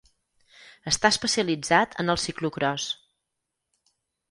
[0.91, 2.89] Està especialitzat en el ciclocròs.